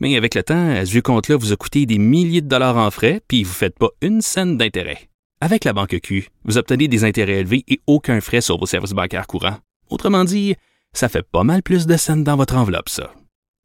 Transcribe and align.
Mais 0.00 0.16
avec 0.16 0.34
le 0.34 0.42
temps, 0.42 0.84
ce 0.84 0.90
vieux 0.90 1.02
compte-là 1.02 1.36
vous 1.36 1.52
a 1.52 1.56
coûté 1.56 1.84
des 1.86 1.98
milliers 1.98 2.40
de 2.40 2.48
dollars 2.48 2.78
en 2.78 2.90
frais, 2.90 3.20
puis 3.28 3.44
vous 3.44 3.50
ne 3.50 3.54
faites 3.54 3.78
pas 3.78 3.90
une 4.00 4.22
scène 4.22 4.56
d'intérêt. 4.56 5.10
Avec 5.42 5.64
la 5.64 5.72
banque 5.72 5.98
Q, 6.02 6.28
vous 6.44 6.58
obtenez 6.58 6.88
des 6.88 7.04
intérêts 7.04 7.40
élevés 7.40 7.64
et 7.68 7.80
aucun 7.86 8.20
frais 8.20 8.40
sur 8.40 8.58
vos 8.58 8.66
services 8.66 8.92
bancaires 8.92 9.26
courants. 9.26 9.58
Autrement 9.90 10.24
dit, 10.24 10.54
ça 10.92 11.08
fait 11.08 11.22
pas 11.22 11.44
mal 11.44 11.62
plus 11.62 11.86
de 11.86 11.96
scènes 11.96 12.24
dans 12.24 12.36
votre 12.36 12.56
enveloppe, 12.56 12.88
ça. 12.88 13.12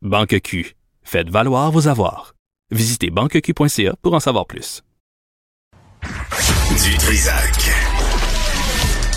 Banque 0.01 0.39
Q, 0.41 0.75
faites 1.03 1.29
valoir 1.29 1.71
vos 1.71 1.87
avoirs. 1.87 2.35
Visitez 2.71 3.09
banqueq.ca 3.09 3.95
pour 4.01 4.13
en 4.13 4.19
savoir 4.19 4.45
plus. 4.45 4.83
Du 6.03 6.97
Trisac. 6.97 7.71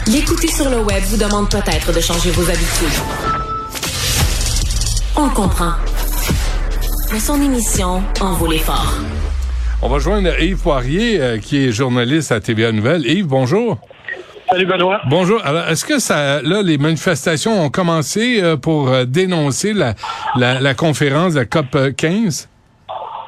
L'écouter 0.07 0.49
sur 0.49 0.71
le 0.71 0.81
web 0.83 1.03
vous 1.05 1.17
demande 1.17 1.51
peut-être 1.51 1.93
de 1.93 2.01
changer 2.01 2.31
vos 2.31 2.49
habitudes. 2.49 3.03
On 5.17 5.27
le 5.27 5.35
comprend. 5.35 5.73
Mais 7.13 7.21
son 7.21 7.41
émission 7.41 8.03
en 8.21 8.33
vaut 8.35 8.51
l'effort. 8.51 8.93
On 9.83 9.89
va 9.89 9.99
joindre 9.99 10.31
Yves 10.41 10.63
Poirier, 10.63 11.21
euh, 11.21 11.39
qui 11.39 11.67
est 11.69 11.73
journaliste 11.73 12.33
à 12.33 12.41
TVA 12.41 12.73
Nouvelle. 12.73 13.07
Yves, 13.07 13.27
bonjour. 13.27 13.79
Salut 14.51 14.67
Benoît. 14.67 15.01
Bonjour. 15.09 15.41
Alors, 15.45 15.69
est-ce 15.69 15.85
que 15.85 15.99
ça, 15.99 16.43
là, 16.43 16.63
les 16.63 16.79
manifestations 16.79 17.53
ont 17.63 17.71
commencé 17.71 18.43
euh, 18.43 18.57
pour 18.57 18.89
euh, 18.89 19.05
dénoncer 19.05 19.73
la, 19.73 19.95
la, 20.37 20.61
la 20.61 20.75
conférence 20.75 21.35
de 21.35 21.41
la 21.41 21.45
COP 21.47 21.95
15? 21.97 22.49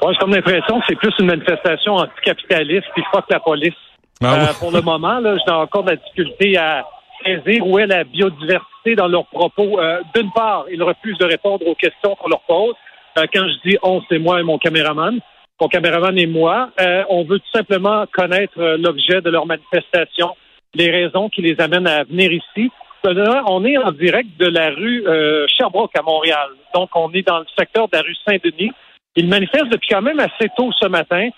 Ouais, 0.02 0.12
j'ai 0.12 0.18
comme 0.18 0.34
l'impression 0.34 0.80
que 0.80 0.84
c'est 0.88 0.96
plus 0.96 1.12
une 1.18 1.26
manifestation 1.26 1.96
anticapitaliste 1.96 2.86
puis 2.94 3.02
que 3.02 3.18
la 3.30 3.40
police. 3.40 3.74
Ah 4.22 4.34
Euh, 4.34 4.46
pour 4.58 4.72
le 4.72 4.80
moment, 4.82 5.20
là, 5.20 5.36
j'ai 5.46 5.52
encore 5.52 5.84
de 5.84 5.90
la 5.90 5.96
difficulté 5.96 6.56
à 6.58 6.84
saisir 7.24 7.66
où 7.66 7.78
est 7.78 7.86
la 7.86 8.04
biodiversité 8.04 8.94
dans 8.96 9.08
leurs 9.08 9.26
propos. 9.26 9.78
Euh, 9.78 10.00
D'une 10.14 10.30
part, 10.32 10.64
ils 10.72 10.82
refusent 10.82 11.18
de 11.18 11.26
répondre 11.26 11.66
aux 11.66 11.74
questions 11.74 12.14
qu'on 12.16 12.28
leur 12.28 12.40
pose. 12.48 12.74
Euh, 13.18 13.26
quand 13.32 13.46
je 13.48 13.68
dis 13.68 13.78
on, 13.82 14.02
c'est 14.08 14.18
moi 14.18 14.40
et 14.40 14.42
mon 14.42 14.58
caméraman. 14.58 15.18
Mon 15.60 15.68
caméraman 15.68 16.18
et 16.18 16.26
moi. 16.26 16.70
Euh, 16.80 17.04
on 17.08 17.24
veut 17.24 17.38
tout 17.38 17.50
simplement 17.52 18.04
connaître 18.12 18.58
euh, 18.58 18.76
l'objet 18.78 19.20
de 19.20 19.30
leur 19.30 19.46
manifestation, 19.46 20.36
les 20.74 20.90
raisons 20.90 21.28
qui 21.28 21.42
les 21.42 21.60
amènent 21.60 21.86
à 21.86 22.04
venir 22.04 22.32
ici. 22.32 22.70
On 23.02 23.64
est 23.64 23.78
en 23.78 23.92
direct 23.92 24.28
de 24.38 24.46
la 24.46 24.68
rue 24.68 25.06
Sherbrooke 25.48 25.96
à 25.98 26.02
Montréal. 26.02 26.50
Donc, 26.74 26.90
on 26.94 27.10
est 27.14 27.26
dans 27.26 27.38
le 27.38 27.46
secteur 27.58 27.88
de 27.88 27.96
la 27.96 28.02
rue 28.02 28.14
Saint-Denis. 28.28 28.72
Ils 29.16 29.26
manifestent 29.26 29.70
depuis 29.70 29.88
quand 29.88 30.02
même 30.02 30.20
assez 30.20 30.50
tôt 30.54 30.70
ce 30.78 30.86
matin. 30.86 31.30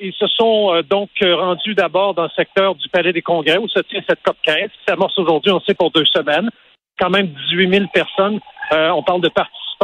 Ils 0.00 0.14
se 0.18 0.26
sont 0.28 0.80
donc 0.88 1.10
rendus 1.20 1.74
d'abord 1.74 2.14
dans 2.14 2.22
le 2.22 2.30
secteur 2.34 2.74
du 2.76 2.88
Palais 2.88 3.12
des 3.12 3.20
Congrès 3.20 3.58
où 3.58 3.68
se 3.68 3.80
tient 3.80 4.00
cette 4.08 4.22
COP 4.22 4.38
15 4.42 4.56
qui 4.56 4.78
s'amorce 4.88 5.18
aujourd'hui, 5.18 5.52
on 5.52 5.60
sait, 5.60 5.74
pour 5.74 5.90
deux 5.90 6.06
semaines. 6.06 6.48
Quand 6.98 7.10
même 7.10 7.26
18 7.50 7.68
000 7.68 7.84
personnes. 7.92 8.40
On 8.70 9.02
parle 9.02 9.20
de 9.20 9.28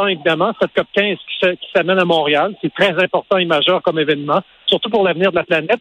évidemment. 0.06 0.52
Cette 0.60 0.72
COP 0.74 0.86
15 0.92 1.16
qui, 1.40 1.68
s'amène 1.74 1.98
à 1.98 2.04
Montréal, 2.04 2.54
c'est 2.62 2.72
très 2.72 2.92
important 3.02 3.38
et 3.38 3.44
majeur 3.44 3.82
comme 3.82 3.98
événement, 3.98 4.40
surtout 4.66 4.90
pour 4.90 5.04
l'avenir 5.04 5.30
de 5.30 5.36
la 5.36 5.44
planète. 5.44 5.80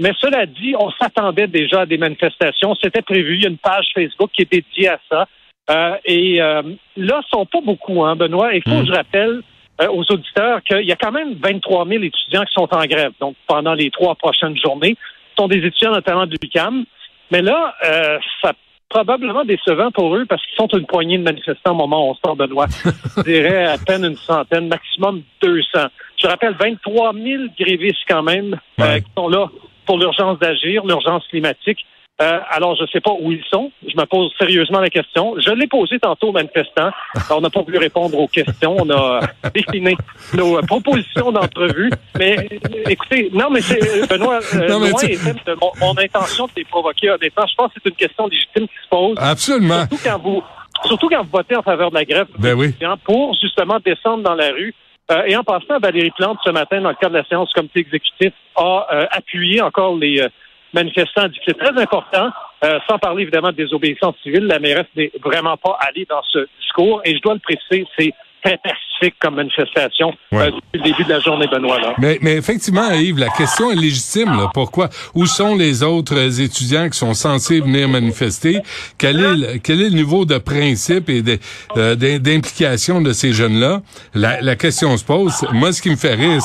Mais 0.00 0.12
cela 0.20 0.46
dit, 0.46 0.74
on 0.78 0.90
s'attendait 0.92 1.48
déjà 1.48 1.80
à 1.80 1.86
des 1.86 1.98
manifestations. 1.98 2.76
C'était 2.80 3.02
prévu. 3.02 3.36
Il 3.36 3.42
y 3.42 3.46
a 3.46 3.48
une 3.48 3.58
page 3.58 3.88
Facebook 3.94 4.30
qui 4.32 4.42
est 4.42 4.52
dédiée 4.52 4.90
à 4.90 5.00
ça. 5.10 5.26
Euh, 5.70 5.96
et 6.04 6.40
euh, 6.40 6.62
là, 6.96 7.20
ce 7.24 7.30
sont 7.30 7.46
pas 7.46 7.60
beaucoup, 7.60 8.04
hein, 8.04 8.14
Benoît. 8.14 8.54
Il 8.54 8.62
faut 8.62 8.80
que 8.80 8.86
je 8.86 8.92
rappelle 8.92 9.42
euh, 9.80 9.88
aux 9.88 10.04
auditeurs 10.10 10.62
qu'il 10.62 10.86
y 10.86 10.92
a 10.92 10.96
quand 10.96 11.12
même 11.12 11.34
23 11.34 11.86
000 11.86 12.04
étudiants 12.04 12.44
qui 12.44 12.52
sont 12.52 12.68
en 12.72 12.84
grève. 12.84 13.12
Donc, 13.20 13.34
pendant 13.46 13.74
les 13.74 13.90
trois 13.90 14.14
prochaines 14.14 14.56
journées, 14.56 14.96
ce 15.30 15.42
sont 15.42 15.48
des 15.48 15.58
étudiants 15.58 15.92
notamment 15.92 16.26
du 16.26 16.36
UQAM. 16.42 16.84
Mais 17.30 17.42
là, 17.42 17.74
euh, 17.84 18.18
ça 18.42 18.52
probablement 18.88 19.44
décevant 19.44 19.90
pour 19.90 20.16
eux 20.16 20.24
parce 20.26 20.42
qu'ils 20.46 20.56
sont 20.56 20.78
une 20.78 20.86
poignée 20.86 21.18
de 21.18 21.22
manifestants 21.22 21.72
au 21.72 21.74
moment 21.74 22.08
où 22.08 22.10
on 22.10 22.14
sort 22.14 22.36
Benoît. 22.36 22.66
Je 23.16 23.22
dirais 23.22 23.66
à 23.66 23.78
peine 23.78 24.04
une 24.04 24.16
centaine, 24.16 24.68
maximum 24.68 25.22
200. 25.42 25.88
Je 26.16 26.26
rappelle 26.26 26.54
23 26.58 27.12
000 27.12 27.44
grévistes 27.58 28.04
quand 28.08 28.22
même 28.22 28.58
euh, 28.80 29.00
qui 29.00 29.10
sont 29.16 29.28
là 29.28 29.48
pour 29.86 29.98
l'urgence 29.98 30.38
d'agir, 30.38 30.84
l'urgence 30.84 31.26
climatique. 31.28 31.84
Euh, 32.20 32.40
alors, 32.50 32.74
je 32.74 32.82
ne 32.82 32.86
sais 32.88 33.00
pas 33.00 33.12
où 33.20 33.30
ils 33.30 33.44
sont. 33.48 33.70
Je 33.86 33.96
me 33.96 34.04
pose 34.04 34.32
sérieusement 34.38 34.80
la 34.80 34.90
question. 34.90 35.34
Je 35.38 35.50
l'ai 35.52 35.68
posé 35.68 36.00
tantôt 36.00 36.28
aux 36.30 36.32
manifestants. 36.32 36.90
On 37.30 37.40
n'a 37.40 37.48
pas 37.48 37.62
voulu 37.62 37.78
répondre 37.78 38.18
aux 38.18 38.26
questions. 38.26 38.76
On 38.76 38.90
a 38.90 39.20
décliné 39.54 39.96
nos 40.34 40.58
euh, 40.58 40.62
propositions 40.62 41.30
d'entrevue. 41.30 41.90
Mais 42.18 42.36
euh, 42.52 42.82
écoutez, 42.90 43.30
non, 43.32 43.50
mais 43.50 43.60
c'est 43.60 43.80
euh, 43.80 44.06
Benoît, 44.06 44.40
euh, 44.54 44.68
Non, 44.68 44.80
mais 44.80 44.90
loin 44.90 44.98
tu- 45.00 45.12
était 45.12 45.32
de 45.32 45.56
mon, 45.60 45.70
mon 45.80 45.96
intention 45.96 46.46
de 46.46 46.52
les 46.56 46.64
provoquer. 46.64 47.10
Honnêtement, 47.10 47.46
je 47.46 47.54
pense 47.54 47.72
que 47.72 47.80
c'est 47.84 47.88
une 47.90 47.94
question 47.94 48.26
légitime 48.26 48.66
qui 48.66 48.74
se 48.82 48.88
pose. 48.90 49.16
Absolument. 49.20 49.86
Surtout 49.88 49.98
quand 50.04 50.18
vous, 50.18 50.42
surtout 50.86 51.08
quand 51.08 51.22
vous 51.22 51.30
votez 51.30 51.54
en 51.54 51.62
faveur 51.62 51.90
de 51.90 51.94
la 51.94 52.04
grève 52.04 52.26
Ben 52.36 52.54
oui. 52.54 52.74
pour 53.04 53.34
justement 53.40 53.78
descendre 53.84 54.24
dans 54.24 54.34
la 54.34 54.50
rue. 54.50 54.74
Euh, 55.12 55.22
et 55.26 55.36
en 55.36 55.44
passant, 55.44 55.78
Valérie 55.80 56.10
Plante, 56.18 56.38
ce 56.44 56.50
matin, 56.50 56.80
dans 56.82 56.90
le 56.90 56.96
cadre 56.96 57.12
de 57.14 57.18
la 57.18 57.24
séance 57.24 57.48
du 57.48 57.54
comité 57.54 57.80
exécutif, 57.80 58.32
a 58.56 58.86
euh, 58.92 59.06
appuyé 59.12 59.62
encore 59.62 59.96
les 59.96 60.20
euh, 60.20 60.28
manifestants, 60.72 61.28
dit 61.28 61.38
que 61.38 61.44
c'est 61.46 61.58
très 61.58 61.80
important, 61.80 62.30
euh, 62.64 62.78
sans 62.88 62.98
parler 62.98 63.22
évidemment 63.22 63.48
de 63.48 63.56
désobéissance 63.56 64.16
civile. 64.22 64.46
La 64.46 64.58
mairesse 64.58 64.86
n'est 64.96 65.12
vraiment 65.22 65.56
pas 65.56 65.78
allée 65.80 66.06
dans 66.08 66.22
ce 66.30 66.46
discours. 66.60 67.00
Et 67.04 67.16
je 67.16 67.20
dois 67.20 67.34
le 67.34 67.40
préciser, 67.40 67.86
c'est 67.98 68.12
très 68.42 68.58
pacifique 68.58 69.14
comme 69.20 69.36
manifestation 69.36 70.12
Ouais. 70.32 70.38
euh, 70.48 70.50
depuis 70.50 70.78
le 70.78 70.82
début 70.82 71.04
de 71.04 71.08
la 71.10 71.20
journée, 71.20 71.46
Benoît. 71.46 71.78
Là. 71.80 71.94
Mais, 71.98 72.18
mais 72.20 72.34
effectivement, 72.36 72.90
Yves, 72.90 73.18
la 73.18 73.28
question 73.28 73.70
est 73.70 73.74
légitime. 73.76 74.28
Là. 74.36 74.50
Pourquoi? 74.52 74.88
Où 75.14 75.26
sont 75.26 75.54
les 75.56 75.82
autres 75.82 76.40
étudiants 76.40 76.88
qui 76.90 76.98
sont 76.98 77.14
censés 77.14 77.60
venir 77.60 77.88
manifester? 77.88 78.60
Quel 78.98 79.20
est 79.20 79.36
le, 79.36 79.58
quel 79.58 79.80
est 79.82 79.90
le 79.90 79.94
niveau 79.96 80.24
de 80.24 80.38
principe 80.38 81.08
et 81.08 81.22
de- 81.22 81.38
euh, 81.76 81.94
d'im- 81.94 82.18
d'implication 82.18 83.00
de 83.00 83.12
ces 83.12 83.32
jeunes-là? 83.32 83.82
La, 84.14 84.40
la 84.40 84.56
question 84.56 84.96
se 84.96 85.04
pose. 85.04 85.46
Moi, 85.52 85.72
ce 85.72 85.80
qui 85.82 85.90
me 85.90 85.96
fait 85.96 86.14
rire, 86.14 86.40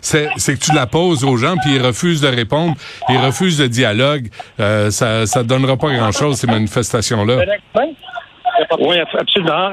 c'est, 0.00 0.28
que 0.54 0.64
tu 0.64 0.72
la 0.74 0.86
poses 0.86 1.24
aux 1.24 1.36
gens, 1.36 1.56
puis 1.62 1.74
ils 1.76 1.82
refusent 1.84 2.20
de 2.22 2.28
répondre, 2.28 2.74
ils 3.10 3.18
refusent 3.18 3.60
le 3.60 3.68
dialogue. 3.68 4.28
Euh, 4.60 4.90
ça 4.90 5.26
ça 5.26 5.42
donnera 5.42 5.76
pas 5.76 5.92
grand-chose, 5.94 6.36
ces 6.36 6.46
manifestations-là. 6.46 7.38
Oui, 8.80 8.96
absolument. 9.18 9.70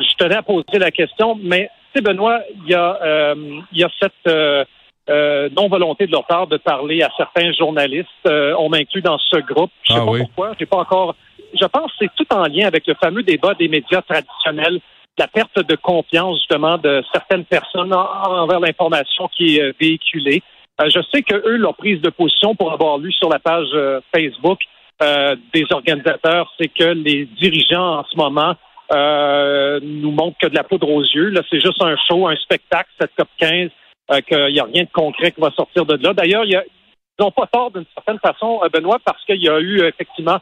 Je 0.00 0.14
tenais 0.16 0.36
à 0.36 0.42
poser 0.42 0.78
la 0.78 0.90
question, 0.90 1.38
mais 1.42 1.70
tu 1.92 1.98
sais, 1.98 2.00
Benoît, 2.02 2.40
il 2.64 2.70
y 2.70 2.74
a, 2.74 2.98
euh, 3.02 3.34
il 3.72 3.78
y 3.78 3.84
a 3.84 3.90
cette 4.00 4.12
euh, 4.26 4.64
euh, 5.10 5.48
non-volonté 5.56 6.06
de 6.06 6.12
leur 6.12 6.24
part 6.26 6.46
de 6.46 6.56
parler 6.56 7.02
à 7.02 7.10
certains 7.16 7.52
journalistes. 7.52 8.08
Euh, 8.26 8.54
on 8.58 8.68
m'inclut 8.68 9.02
dans 9.02 9.18
ce 9.18 9.36
groupe. 9.38 9.70
Je 9.82 9.92
sais 9.92 9.98
Ah 10.00 10.04
pas 10.04 10.10
oui. 10.10 10.20
pourquoi. 10.20 10.52
J'ai 10.58 10.66
pas 10.66 10.78
encore. 10.78 11.14
Je 11.58 11.64
pense 11.66 11.90
que 11.92 11.96
c'est 12.00 12.10
tout 12.16 12.26
en 12.34 12.44
lien 12.46 12.66
avec 12.66 12.86
le 12.86 12.94
fameux 12.94 13.22
débat 13.22 13.54
des 13.54 13.68
médias 13.68 14.02
traditionnels, 14.02 14.80
la 15.18 15.28
perte 15.28 15.58
de 15.64 15.76
confiance 15.76 16.38
justement 16.38 16.78
de 16.78 17.02
certaines 17.12 17.44
personnes 17.44 17.94
en- 17.94 18.40
envers 18.42 18.58
l'information 18.60 19.28
qui 19.28 19.56
est 19.58 19.62
euh, 19.62 19.72
véhiculée. 19.80 20.42
Euh, 20.80 20.88
je 20.88 20.98
sais 21.12 21.22
que 21.22 21.36
eux, 21.36 21.56
leur 21.56 21.74
prise 21.76 22.00
de 22.00 22.10
position 22.10 22.56
pour 22.56 22.72
avoir 22.72 22.98
lu 22.98 23.12
sur 23.12 23.28
la 23.28 23.38
page 23.38 23.68
Facebook 24.12 24.58
euh, 25.02 25.36
des 25.52 25.64
organisateurs, 25.70 26.52
c'est 26.58 26.66
que 26.68 26.84
les 26.84 27.26
dirigeants 27.26 27.98
en 28.00 28.04
ce 28.04 28.16
moment 28.16 28.54
euh, 28.92 29.80
nous 29.82 30.10
montrent 30.10 30.38
que 30.38 30.46
de 30.46 30.54
la 30.54 30.64
poudre 30.64 30.88
aux 30.88 31.02
yeux. 31.02 31.28
Là, 31.30 31.42
c'est 31.50 31.60
juste 31.60 31.80
un 31.80 31.96
show, 32.08 32.26
un 32.26 32.36
spectacle, 32.36 32.90
cette 33.00 33.14
COP 33.16 33.28
15, 33.38 33.70
euh, 34.10 34.20
qu'il 34.20 34.52
n'y 34.52 34.60
a 34.60 34.64
rien 34.64 34.84
de 34.84 34.92
concret 34.92 35.32
qui 35.32 35.40
va 35.40 35.50
sortir 35.50 35.86
de 35.86 35.96
là. 36.02 36.12
D'ailleurs, 36.12 36.44
ils 36.44 36.60
n'ont 37.18 37.30
pas 37.30 37.46
tort 37.46 37.70
d'une 37.70 37.86
certaine 37.94 38.18
façon, 38.18 38.60
euh, 38.62 38.68
Benoît, 38.68 38.98
parce 39.04 39.24
qu'il 39.24 39.42
y 39.42 39.48
a 39.48 39.58
eu 39.60 39.82
effectivement 39.86 40.38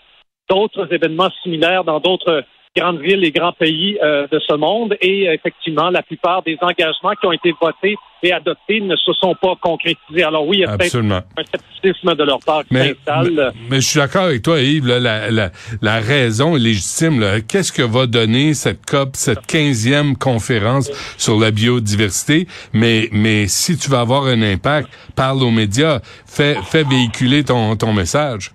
d'autres 0.51 0.93
événements 0.93 1.31
similaires 1.43 1.85
dans 1.85 2.01
d'autres 2.01 2.45
grandes 2.77 3.01
villes 3.01 3.25
et 3.25 3.31
grands 3.33 3.53
pays 3.53 3.99
euh, 4.03 4.27
de 4.31 4.39
ce 4.41 4.55
monde. 4.55 4.97
Et 5.01 5.29
euh, 5.29 5.35
effectivement, 5.35 5.91
la 5.91 6.03
plupart 6.03 6.43
des 6.43 6.57
engagements 6.61 7.13
qui 7.21 7.27
ont 7.27 7.33
été 7.33 7.53
votés 7.61 7.97
et 8.23 8.33
adoptés 8.33 8.81
ne 8.81 8.97
se 8.97 9.13
sont 9.15 9.35
pas 9.41 9.55
concrétisés. 9.61 10.23
Alors 10.23 10.47
oui, 10.47 10.59
il 10.59 10.61
y 10.61 10.65
a 10.65 10.69
peut-être 10.69 10.83
Absolument. 10.83 11.21
un 11.37 11.43
scepticisme 11.45 12.15
de 12.15 12.23
leur 12.25 12.39
part 12.41 12.61
qui 12.63 12.75
Mais, 12.75 12.89
s'installe. 12.95 13.33
mais, 13.35 13.61
mais 13.71 13.81
je 13.81 13.89
suis 13.89 13.99
d'accord 13.99 14.23
avec 14.25 14.43
toi, 14.43 14.61
Yves. 14.61 14.87
là, 14.87 15.01
la, 15.01 15.31
la, 15.31 15.51
la 15.83 16.01
raison 16.01 16.57
est 16.57 16.61
légitime. 16.61 17.23
Qu'est-ce 17.49 17.73
que 17.73 17.83
va 17.83 18.07
donner 18.07 18.55
cette 18.55 18.87
COP, 18.87 19.11
cette 19.17 19.41
15e 19.47 20.17
conférence 20.17 20.91
sur 21.19 21.39
la 21.39 21.51
biodiversité? 21.51 22.47
Mais, 22.73 23.09
mais 23.13 23.49
si 23.49 23.77
tu 23.77 23.91
vas 23.91 24.01
avoir 24.01 24.25
un 24.27 24.41
impact, 24.41 24.89
parle 25.17 25.43
aux 25.43 25.51
médias, 25.51 26.01
fais, 26.27 26.55
fais 26.65 26.85
véhiculer 26.85 27.43
ton, 27.45 27.77
ton 27.77 27.93
message. 27.93 28.53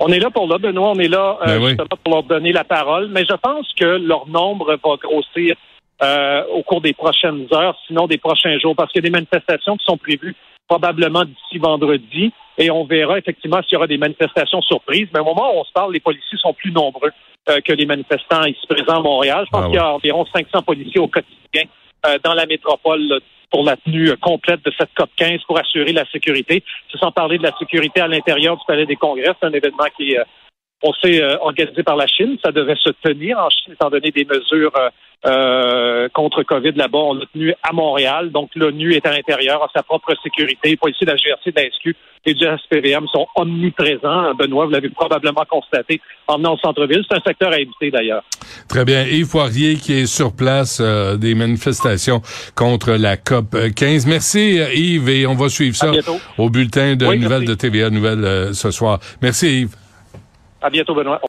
On 0.00 0.08
est 0.08 0.18
là 0.18 0.30
pour 0.30 0.48
là, 0.48 0.56
Benoît, 0.58 0.92
on 0.92 0.98
est 0.98 1.08
là 1.08 1.38
euh, 1.42 1.58
Ben 1.58 1.62
oui. 1.62 1.76
pour 2.02 2.14
leur 2.14 2.22
donner 2.22 2.52
la 2.52 2.64
parole, 2.64 3.08
mais 3.10 3.24
je 3.28 3.34
pense 3.36 3.70
que 3.78 3.84
leur 3.84 4.26
nombre 4.26 4.74
va 4.82 4.96
grossir 4.96 5.54
euh, 6.02 6.42
au 6.54 6.62
cours 6.62 6.80
des 6.80 6.94
prochaines 6.94 7.46
heures, 7.52 7.76
sinon 7.86 8.06
des 8.06 8.16
prochains 8.16 8.58
jours, 8.58 8.74
parce 8.74 8.90
qu'il 8.90 9.02
y 9.04 9.06
a 9.06 9.08
des 9.10 9.14
manifestations 9.14 9.76
qui 9.76 9.84
sont 9.84 9.98
prévues 9.98 10.34
probablement 10.66 11.24
d'ici 11.24 11.58
vendredi. 11.58 12.32
et 12.56 12.70
on 12.70 12.84
verra 12.84 13.18
effectivement 13.18 13.60
s'il 13.62 13.74
y 13.74 13.76
aura 13.76 13.86
des 13.88 13.98
manifestations 13.98 14.62
surprises. 14.62 15.08
Mais 15.12 15.20
au 15.20 15.24
moment 15.24 15.54
où 15.54 15.58
on 15.60 15.64
se 15.64 15.72
parle, 15.72 15.92
les 15.92 16.00
policiers 16.00 16.38
sont 16.38 16.54
plus 16.54 16.70
nombreux 16.72 17.10
euh, 17.48 17.60
que 17.60 17.72
les 17.72 17.86
manifestants 17.86 18.44
ici 18.44 18.60
présents 18.68 18.98
à 18.98 19.02
Montréal. 19.02 19.44
Je 19.46 19.50
pense 19.50 19.62
Ah 19.64 19.66
qu'il 19.66 19.74
y 19.76 19.78
a 19.78 19.92
environ 19.92 20.24
500 20.32 20.62
policiers 20.62 21.00
au 21.00 21.08
quotidien 21.08 21.64
dans 22.24 22.34
la 22.34 22.46
métropole 22.46 23.20
pour 23.50 23.64
la 23.64 23.76
tenue 23.76 24.10
euh, 24.10 24.16
complète 24.16 24.64
de 24.64 24.72
cette 24.78 24.90
COP 24.96 25.10
15 25.16 25.40
pour 25.46 25.58
assurer 25.58 25.92
la 25.92 26.06
sécurité. 26.06 26.62
C'est 26.90 26.98
sans 26.98 27.12
parler 27.12 27.38
de 27.38 27.42
la 27.42 27.56
sécurité 27.58 28.00
à 28.00 28.08
l'intérieur 28.08 28.56
du 28.56 28.62
Palais 28.66 28.86
des 28.86 28.96
Congrès. 28.96 29.32
C'est 29.40 29.46
un 29.46 29.52
événement 29.52 29.86
qui 29.96 30.12
est, 30.12 30.18
euh, 30.18 30.24
on 30.82 30.92
sait, 30.94 31.22
euh, 31.22 31.36
organisé 31.40 31.82
par 31.82 31.96
la 31.96 32.06
Chine. 32.06 32.38
Ça 32.44 32.52
devait 32.52 32.76
se 32.76 32.90
tenir 33.02 33.38
en 33.38 33.50
Chine, 33.50 33.74
étant 33.74 33.90
donné 33.90 34.10
des 34.10 34.24
mesures 34.24 34.72
euh, 34.76 34.88
euh, 35.26 36.08
contre 36.14 36.42
COVID 36.42 36.72
là-bas. 36.72 36.98
On 36.98 37.14
l'a 37.14 37.26
tenu 37.32 37.54
à 37.62 37.72
Montréal. 37.72 38.30
Donc, 38.32 38.50
l'ONU 38.54 38.94
est 38.94 39.04
à 39.06 39.12
l'intérieur, 39.12 39.62
a 39.62 39.68
sa 39.74 39.82
propre 39.82 40.14
sécurité. 40.22 40.70
Les 40.70 40.76
policiers 40.76 41.06
de 41.06 41.10
la 41.12 41.16
GRC, 41.16 41.52
la 41.54 41.70
SQ 41.70 41.94
et 42.26 42.34
du 42.34 42.44
SPVM 42.44 43.06
sont 43.08 43.26
omniprésents. 43.36 44.34
Benoît, 44.34 44.66
vous 44.66 44.72
l'avez 44.72 44.88
probablement 44.90 45.44
constaté 45.48 46.00
en 46.26 46.36
venant 46.36 46.54
au 46.54 46.58
centre-ville. 46.58 47.02
C'est 47.10 47.16
un 47.18 47.22
secteur 47.22 47.52
à 47.52 47.58
éviter, 47.58 47.90
d'ailleurs. 47.90 48.22
Très 48.68 48.84
bien. 48.84 49.04
Yves 49.04 49.30
Poirier 49.30 49.76
qui 49.76 49.94
est 50.00 50.06
sur 50.06 50.34
place 50.34 50.80
euh, 50.80 51.16
des 51.16 51.34
manifestations 51.34 52.20
contre 52.54 52.92
la 52.92 53.16
COP 53.16 53.56
15. 53.74 54.06
Merci 54.06 54.58
Yves 54.74 55.08
et 55.08 55.26
on 55.26 55.34
va 55.34 55.48
suivre 55.48 55.76
À 55.82 55.92
ça 56.02 56.12
au 56.38 56.50
bulletin 56.50 56.96
de 56.96 57.06
Oui, 57.06 57.18
nouvelles 57.18 57.40
merci. 57.40 57.46
de 57.46 57.54
TVA 57.54 57.90
Nouvelles 57.90 58.24
euh, 58.24 58.52
ce 58.52 58.70
soir. 58.70 59.00
Merci 59.22 59.62
Yves. 59.62 59.79
À 60.60 60.70
bientôt, 60.70 60.94
Benoît. 60.94 61.18